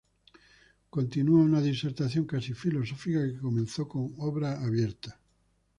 [0.95, 5.11] Continúa una disertación casi filosófica que comenzó con "Obra abierta".